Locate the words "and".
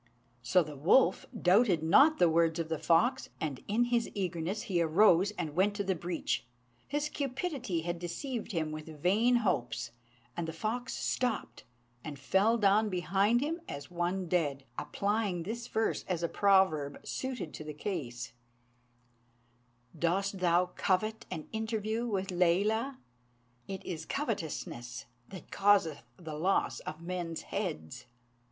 3.39-3.63, 5.37-5.55, 10.35-10.47, 12.03-12.17